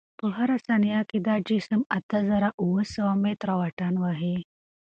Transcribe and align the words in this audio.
په 0.19 0.25
هره 0.35 0.57
ثانیه 0.67 1.01
کې 1.09 1.17
دا 1.27 1.35
جسم 1.49 1.81
اته 1.97 2.17
زره 2.29 2.49
اوه 2.63 2.81
سوه 2.93 3.13
متره 3.23 3.53
واټن 3.59 3.93
وهي. 4.03 4.37